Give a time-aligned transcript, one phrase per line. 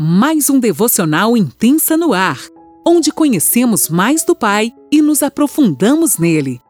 [0.00, 2.38] mais um devocional intensa no ar,
[2.86, 6.60] onde conhecemos mais do Pai e nos aprofundamos nele.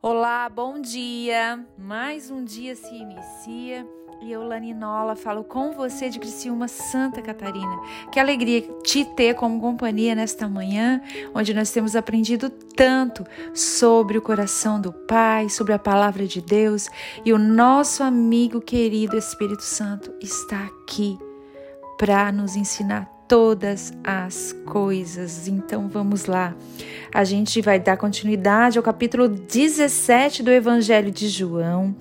[0.00, 1.58] Olá, bom dia!
[1.76, 3.84] Mais um dia se inicia
[4.22, 7.80] e eu, Laninola, falo com você de Criciúma, Santa Catarina.
[8.12, 11.02] Que alegria te ter como companhia nesta manhã,
[11.34, 16.88] onde nós temos aprendido tanto sobre o coração do Pai, sobre a palavra de Deus
[17.24, 21.18] e o nosso amigo querido Espírito Santo está aqui
[21.98, 25.46] para nos ensinar todas as coisas.
[25.48, 26.54] Então vamos lá.
[27.12, 31.94] A gente vai dar continuidade ao capítulo 17 do Evangelho de João,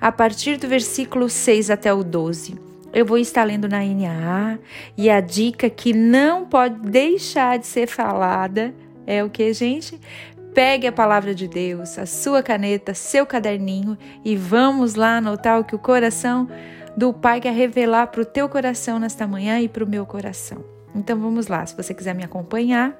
[0.00, 2.58] a partir do versículo 6 até o 12.
[2.92, 4.58] Eu vou estar lendo na NAA
[4.96, 8.74] e a dica que não pode deixar de ser falada
[9.06, 10.00] é o que, gente?
[10.54, 15.64] Pegue a palavra de Deus, a sua caneta, seu caderninho e vamos lá anotar o
[15.64, 16.48] que o coração
[16.96, 20.64] do Pai quer revelar para o teu coração nesta manhã e para o meu coração.
[20.94, 22.98] Então vamos lá, se você quiser me acompanhar.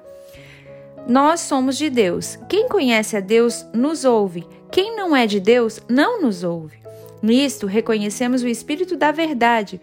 [1.07, 2.37] Nós somos de Deus.
[2.47, 4.47] Quem conhece a Deus nos ouve.
[4.71, 6.77] Quem não é de Deus não nos ouve.
[7.21, 9.79] Nisto reconhecemos o espírito da verdade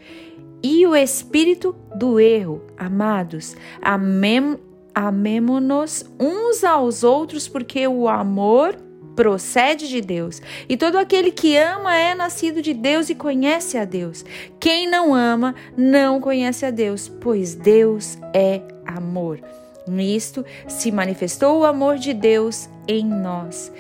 [0.63, 2.63] e o espírito do erro.
[2.77, 4.59] Amados, amem,
[4.95, 8.77] amemo-nos uns aos outros porque o amor
[9.19, 10.41] procede de Deus.
[10.69, 14.25] E todo aquele que ama é nascido de Deus e conhece a Deus.
[14.61, 19.41] Quem não ama não conhece a Deus, pois Deus é amor.
[19.89, 23.73] Nisto se manifestou o amor de Deus em nós.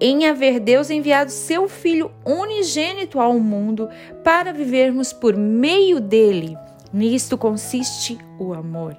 [0.00, 3.88] Em haver Deus enviado seu Filho unigênito ao mundo
[4.24, 6.56] para vivermos por meio dele.
[6.92, 8.96] Nisto consiste o amor.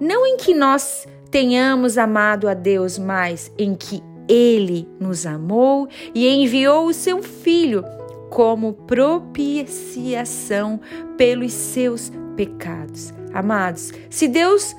[0.00, 6.28] Não em que nós tenhamos amado a Deus, mas em que ele nos amou e
[6.28, 7.82] enviou o seu Filho
[8.28, 10.78] como propiciação
[11.16, 13.12] pelos seus pecados.
[13.32, 14.76] Amados, se Deus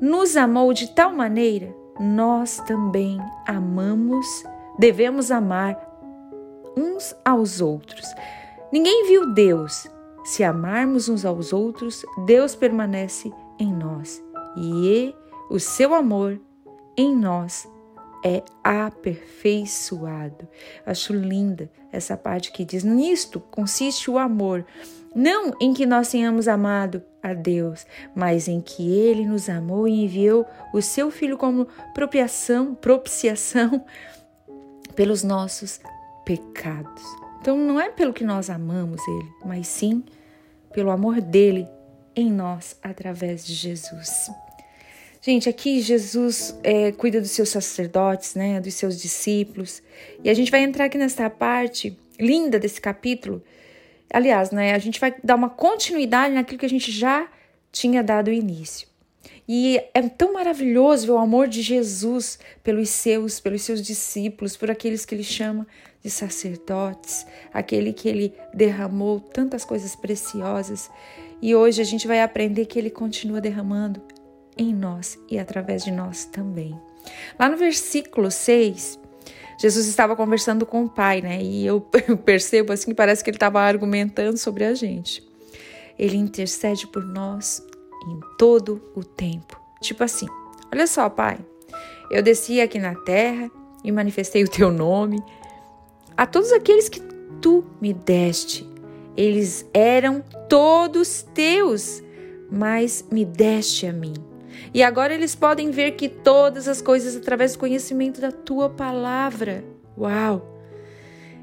[0.00, 4.26] nos amou de tal maneira, nós também amamos,
[4.78, 5.78] devemos amar
[6.76, 8.06] uns aos outros.
[8.72, 9.86] Ninguém viu Deus.
[10.24, 14.22] Se amarmos uns aos outros, Deus permanece em nós
[14.56, 15.14] e
[15.50, 16.38] o seu amor
[16.96, 17.66] em nós
[18.24, 20.48] é aperfeiçoado.
[20.84, 24.64] Acho linda essa parte que diz: nisto consiste o amor,
[25.14, 30.04] não em que nós tenhamos amado a Deus, mas em que Ele nos amou e
[30.04, 33.84] enviou o Seu Filho como propiciação, propiciação
[34.94, 35.80] pelos nossos
[36.24, 37.02] pecados.
[37.40, 40.04] Então não é pelo que nós amamos Ele, mas sim
[40.72, 41.66] pelo amor dele
[42.14, 44.30] em nós através de Jesus.
[45.22, 49.82] Gente, aqui Jesus é, cuida dos seus sacerdotes, né, dos seus discípulos.
[50.24, 53.42] E a gente vai entrar aqui nessa parte linda desse capítulo.
[54.10, 57.28] Aliás, né, a gente vai dar uma continuidade naquilo que a gente já
[57.70, 58.88] tinha dado início.
[59.46, 64.70] E é tão maravilhoso ver o amor de Jesus pelos seus, pelos seus discípulos, por
[64.70, 65.66] aqueles que ele chama
[66.02, 70.90] de sacerdotes, aquele que ele derramou tantas coisas preciosas.
[71.42, 74.00] E hoje a gente vai aprender que ele continua derramando
[74.60, 76.78] em nós e através de nós também.
[77.38, 79.00] Lá no versículo 6,
[79.58, 81.42] Jesus estava conversando com o Pai, né?
[81.42, 81.80] E eu
[82.24, 85.26] percebo assim que parece que ele estava argumentando sobre a gente.
[85.98, 87.62] Ele intercede por nós
[88.06, 89.58] em todo o tempo.
[89.80, 90.26] Tipo assim:
[90.72, 91.38] olha só, Pai,
[92.10, 93.50] eu desci aqui na terra
[93.82, 95.22] e manifestei o teu nome
[96.16, 97.00] a todos aqueles que
[97.40, 98.68] tu me deste.
[99.16, 102.02] Eles eram todos teus,
[102.50, 104.29] mas me deste a mim.
[104.72, 109.64] E agora eles podem ver que todas as coisas através do conhecimento da tua palavra.
[109.98, 110.58] Uau!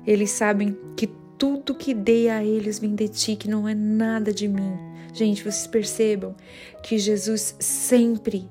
[0.06, 1.08] Eles sabem que
[1.38, 4.78] tudo que dei a eles vem de ti, que não é nada de mim.
[5.14, 6.36] Gente, vocês percebam
[6.84, 8.48] que Jesus sempre,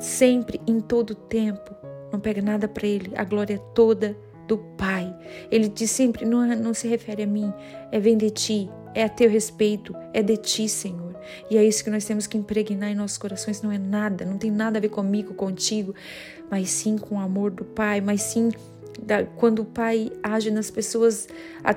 [0.00, 1.74] sempre, em todo tempo,
[2.12, 4.16] não pega nada para ele, a glória é toda
[4.46, 5.14] do Pai.
[5.50, 7.52] Ele diz sempre: não, não se refere a mim,
[7.90, 11.03] é vem de ti, é a teu respeito, é de ti, Senhor.
[11.50, 13.62] E é isso que nós temos que impregnar em nossos corações.
[13.62, 15.94] Não é nada, não tem nada a ver comigo, contigo,
[16.50, 18.50] mas sim com o amor do Pai, mas sim
[19.02, 21.28] da, quando o Pai age nas pessoas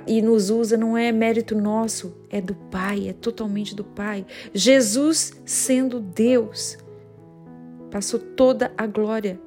[0.05, 4.25] e nos usa, não é mérito nosso, é do Pai, é totalmente do Pai.
[4.53, 6.77] Jesus, sendo Deus,
[7.89, 9.39] passou toda a glória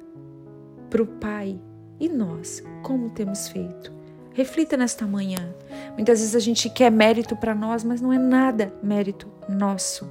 [0.89, 1.59] para o Pai.
[1.99, 4.00] E nós, como temos feito?
[4.33, 5.53] Reflita nesta manhã.
[5.95, 10.09] Muitas vezes a gente quer mérito para nós, mas não é nada mérito nosso.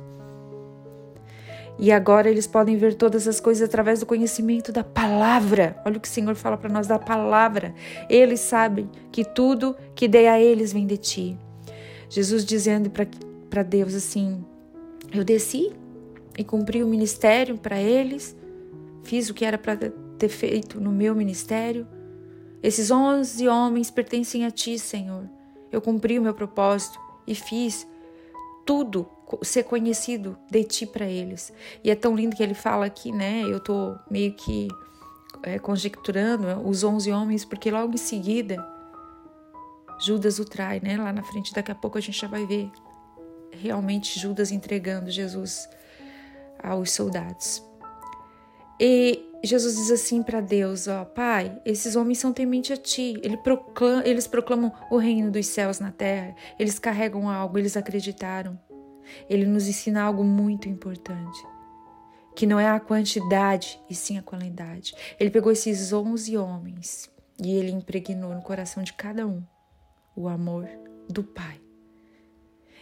[1.78, 5.80] E agora eles podem ver todas as coisas através do conhecimento da palavra.
[5.86, 7.74] Olha o que o Senhor fala para nós da palavra.
[8.08, 11.38] Eles sabem que tudo que dei a eles vem de ti.
[12.10, 12.90] Jesus dizendo
[13.48, 14.44] para Deus assim:
[15.10, 15.72] eu desci
[16.36, 18.36] e cumpri o ministério para eles,
[19.02, 19.76] fiz o que era para
[20.18, 21.86] ter feito no meu ministério.
[22.62, 25.28] Esses onze homens pertencem a ti, Senhor.
[25.72, 27.86] Eu cumpri o meu propósito e fiz
[28.66, 29.08] tudo
[29.42, 31.52] ser conhecido de ti para eles.
[31.82, 33.42] E é tão lindo que ele fala aqui, né?
[33.42, 34.68] Eu tô meio que
[35.42, 38.64] é, conjecturando os onze homens, porque logo em seguida
[40.00, 40.96] Judas o trai, né?
[40.96, 42.70] Lá na frente, daqui a pouco a gente já vai ver
[43.52, 45.68] realmente Judas entregando Jesus
[46.62, 47.62] aos soldados.
[48.78, 53.18] E Jesus diz assim para Deus, ó, Pai, esses homens são temente a Ti.
[53.22, 56.34] Eles proclamam, eles proclamam o reino dos céus na terra.
[56.58, 58.58] Eles carregam algo, eles acreditaram.
[59.28, 61.44] Ele nos ensina algo muito importante,
[62.36, 64.94] que não é a quantidade, e sim a qualidade.
[65.18, 67.10] Ele pegou esses onze homens
[67.42, 69.42] e ele impregnou no coração de cada um
[70.14, 70.68] o amor
[71.08, 71.60] do Pai.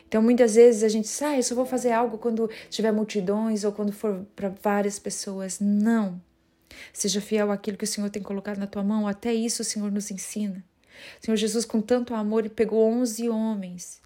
[0.06, 3.62] Então, muitas vezes a gente diz, ah, eu só vou fazer algo quando tiver multidões
[3.62, 5.60] ou quando for para várias pessoas.
[5.60, 6.20] Não.
[6.92, 9.06] Seja fiel àquilo que o Senhor tem colocado na tua mão.
[9.06, 10.64] Até isso o Senhor nos ensina.
[11.20, 14.00] O Senhor Jesus, com tanto amor, ele pegou onze homens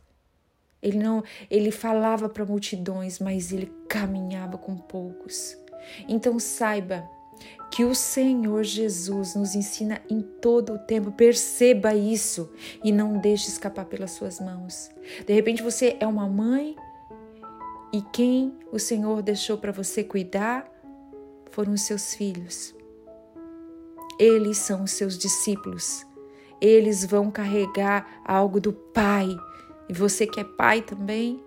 [0.82, 5.56] ele não, ele falava para multidões, mas ele caminhava com poucos.
[6.08, 7.08] Então saiba
[7.70, 11.12] que o Senhor Jesus nos ensina em todo o tempo.
[11.12, 12.50] Perceba isso
[12.82, 14.90] e não deixe escapar pelas suas mãos.
[15.24, 16.74] De repente você é uma mãe
[17.92, 20.68] e quem o Senhor deixou para você cuidar
[21.52, 22.74] foram os seus filhos.
[24.18, 26.04] Eles são os seus discípulos.
[26.60, 29.28] Eles vão carregar algo do Pai
[29.88, 31.42] e você que é pai também,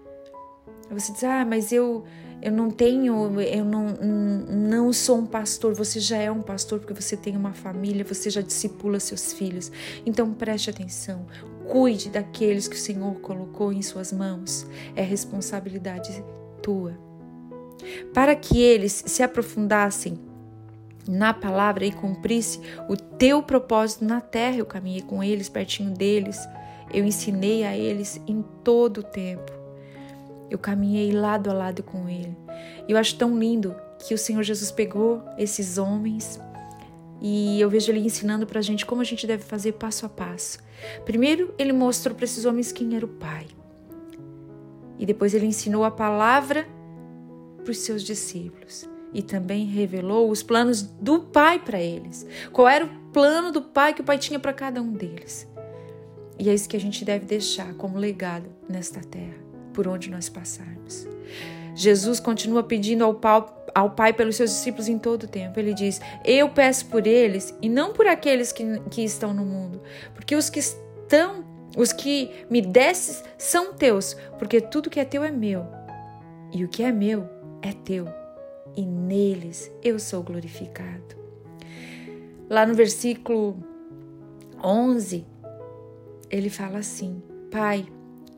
[0.89, 2.03] você diz: "Ah, mas eu
[2.41, 5.73] eu não tenho, eu não, não sou um pastor.
[5.73, 9.71] Você já é um pastor porque você tem uma família, você já discipula seus filhos.
[10.05, 11.25] Então preste atenção,
[11.67, 14.67] cuide daqueles que o Senhor colocou em suas mãos.
[14.95, 16.23] É responsabilidade
[16.61, 16.95] tua.
[18.13, 20.19] Para que eles se aprofundassem
[21.07, 26.39] na palavra e cumprisse o teu propósito na terra, eu caminhei com eles, pertinho deles
[26.93, 29.51] eu ensinei a eles em todo o tempo.
[30.49, 32.35] Eu caminhei lado a lado com ele.
[32.87, 36.39] E eu acho tão lindo que o Senhor Jesus pegou esses homens
[37.21, 40.09] e eu vejo ele ensinando para a gente como a gente deve fazer passo a
[40.09, 40.59] passo.
[41.03, 43.47] Primeiro, ele mostrou para esses homens quem era o Pai.
[44.99, 46.67] E depois ele ensinou a palavra
[47.65, 48.87] para os seus discípulos.
[49.13, 52.25] E também revelou os planos do Pai para eles.
[52.51, 55.47] Qual era o plano do Pai que o Pai tinha para cada um deles.
[56.37, 59.37] E é isso que a gente deve deixar como legado nesta terra,
[59.73, 61.07] por onde nós passarmos.
[61.73, 65.57] Jesus continua pedindo ao Pai, ao Pai pelos seus discípulos em todo o tempo.
[65.57, 69.81] Ele diz: Eu peço por eles e não por aqueles que, que estão no mundo,
[70.13, 71.45] porque os que estão,
[71.77, 75.65] os que me desses são teus, porque tudo que é teu é meu,
[76.53, 77.29] e o que é meu
[77.65, 78.07] é teu,
[78.75, 81.15] e neles eu sou glorificado.
[82.47, 83.57] Lá no versículo
[84.63, 85.25] 11,
[86.29, 87.87] ele fala assim: Pai,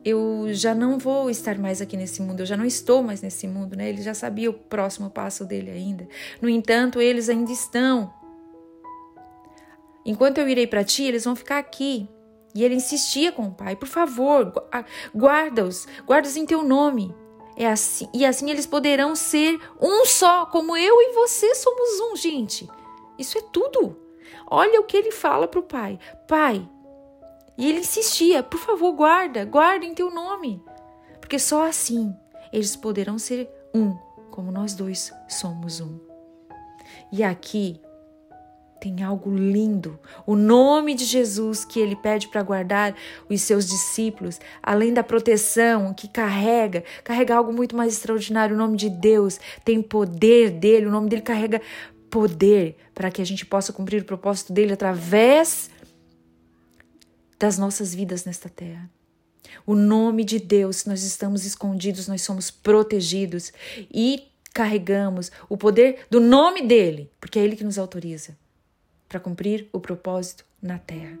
[0.02, 3.46] eu já não vou estar mais aqui nesse mundo, eu já não estou mais nesse
[3.46, 3.90] mundo, né?
[3.90, 6.08] Ele já sabia o próximo passo dele ainda.
[6.40, 8.10] No entanto, eles ainda estão.
[10.06, 12.08] Enquanto eu irei para ti, eles vão ficar aqui.
[12.54, 14.50] E ele insistia com o pai: Por favor,
[15.14, 17.14] guarda-os, guarda-os em teu nome.
[17.60, 22.14] É assim, e assim eles poderão ser um só, como eu e você somos um,
[22.14, 22.70] gente.
[23.18, 23.98] Isso é tudo.
[24.46, 25.98] Olha o que ele fala para o pai:
[26.28, 26.66] Pai,
[27.58, 30.62] e ele insistia: por favor, guarda, guarda em teu nome.
[31.18, 32.14] Porque só assim
[32.52, 33.92] eles poderão ser um,
[34.30, 35.98] como nós dois somos um.
[37.10, 37.80] E aqui
[38.80, 39.98] tem algo lindo.
[40.26, 42.94] O nome de Jesus que ele pede para guardar
[43.28, 48.54] os seus discípulos, além da proteção que carrega, carrega algo muito mais extraordinário.
[48.54, 51.60] O nome de Deus tem poder dele, o nome dele carrega
[52.10, 55.70] poder para que a gente possa cumprir o propósito dele através
[57.38, 58.90] das nossas vidas nesta terra.
[59.66, 63.52] O nome de Deus, nós estamos escondidos, nós somos protegidos
[63.92, 68.36] e carregamos o poder do nome dele, porque é ele que nos autoriza
[69.08, 71.18] para cumprir o propósito na terra.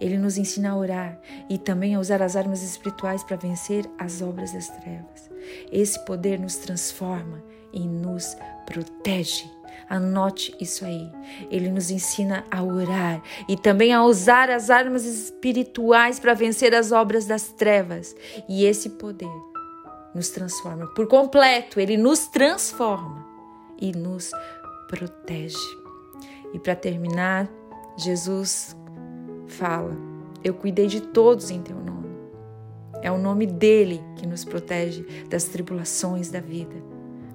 [0.00, 4.22] Ele nos ensina a orar e também a usar as armas espirituais para vencer as
[4.22, 5.30] obras das trevas.
[5.70, 9.44] Esse poder nos transforma e nos protege.
[9.88, 11.10] Anote isso aí.
[11.50, 16.90] Ele nos ensina a orar e também a usar as armas espirituais para vencer as
[16.92, 18.16] obras das trevas.
[18.48, 19.30] E esse poder
[20.14, 23.24] nos transforma por completo, ele nos transforma
[23.80, 24.30] e nos
[24.88, 25.85] protege.
[26.52, 27.48] E para terminar,
[27.96, 28.76] Jesus
[29.46, 29.96] fala:
[30.42, 32.06] Eu cuidei de todos em teu nome.
[33.02, 36.74] É o nome dele que nos protege das tribulações da vida.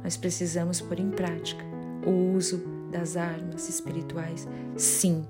[0.03, 1.63] Nós precisamos pôr em prática
[2.05, 5.23] o uso das armas espirituais, sim.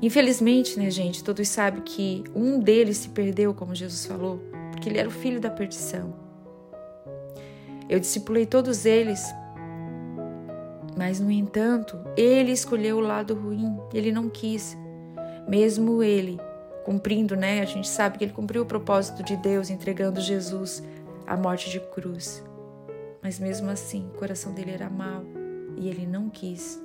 [0.00, 4.98] Infelizmente, né, gente, todos sabem que um deles se perdeu, como Jesus falou, porque ele
[4.98, 6.14] era o filho da perdição.
[7.88, 9.32] Eu discipulei todos eles,
[11.02, 14.78] mas no entanto, ele escolheu o lado ruim, ele não quis.
[15.48, 16.38] Mesmo ele
[16.84, 17.60] cumprindo, né?
[17.60, 20.80] A gente sabe que ele cumpriu o propósito de Deus entregando Jesus
[21.26, 22.40] à morte de cruz.
[23.20, 25.24] Mas mesmo assim, o coração dele era mau
[25.76, 26.80] e ele não quis.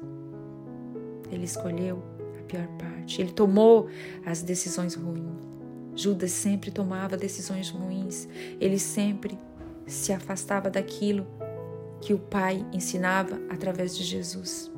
[1.32, 2.02] Ele escolheu
[2.40, 3.22] a pior parte.
[3.22, 3.88] Ele tomou
[4.26, 5.30] as decisões ruins.
[5.96, 8.28] Judas sempre tomava decisões ruins.
[8.60, 9.38] Ele sempre
[9.86, 11.28] se afastava daquilo
[12.01, 14.72] que o Pai ensinava através de Jesus.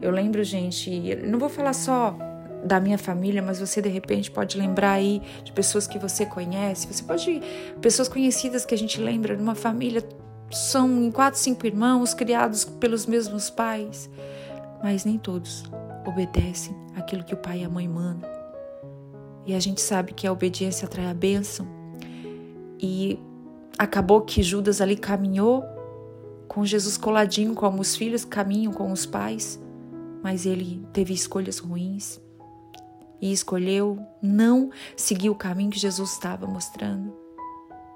[0.00, 2.16] Eu lembro, gente, não vou falar só
[2.64, 6.86] da minha família, mas você de repente pode lembrar aí de pessoas que você conhece.
[6.86, 7.40] Você pode
[7.80, 10.06] pessoas conhecidas que a gente lembra de uma família
[10.50, 14.10] são em quatro, cinco irmãos criados pelos mesmos pais,
[14.82, 15.64] mas nem todos
[16.06, 18.28] obedecem aquilo que o pai e a mãe mandam.
[19.46, 21.66] E a gente sabe que a obediência atrai a bênção.
[22.78, 23.18] E
[23.78, 25.64] acabou que Judas ali caminhou
[26.50, 29.60] com Jesus coladinho, como os filhos caminham com os pais,
[30.20, 32.20] mas ele teve escolhas ruins
[33.20, 37.16] e escolheu não seguir o caminho que Jesus estava mostrando.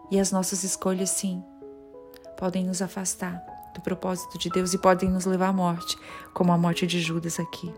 [0.08, 1.42] E as nossas escolhas, sim,
[2.36, 3.44] podem nos afastar
[3.74, 5.98] do propósito de Deus e podem nos levar à morte,
[6.32, 7.74] como a morte de Judas aqui.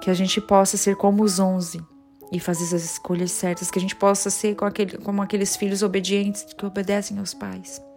[0.00, 1.84] Que a gente possa ser como os onze
[2.32, 4.72] e fazer as escolhas certas, que a gente possa ser como,
[5.04, 7.89] como aqueles filhos obedientes que obedecem aos pais.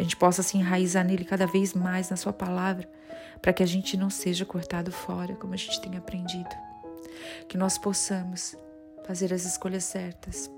[0.00, 2.90] Que a gente possa se enraizar nele cada vez mais na Sua palavra,
[3.42, 6.48] para que a gente não seja cortado fora, como a gente tem aprendido.
[7.46, 8.56] Que nós possamos
[9.06, 10.50] fazer as escolhas certas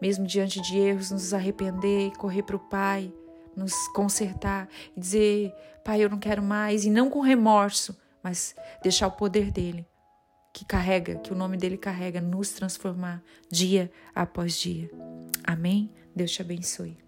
[0.00, 3.12] mesmo diante de erros, nos arrepender e correr para o Pai,
[3.54, 4.66] nos consertar
[4.96, 5.52] e dizer:
[5.84, 9.86] Pai, eu não quero mais, e não com remorso, mas deixar o poder dele,
[10.50, 14.90] que carrega, que o nome dele carrega, nos transformar dia após dia.
[15.44, 15.92] Amém?
[16.16, 17.07] Deus te abençoe.